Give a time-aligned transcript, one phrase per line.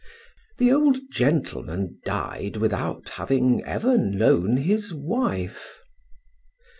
[0.57, 5.79] The old gentleman died without having ever known his wife.